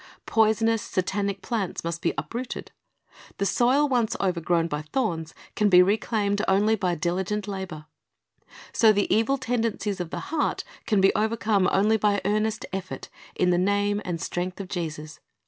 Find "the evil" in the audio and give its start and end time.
8.91-9.37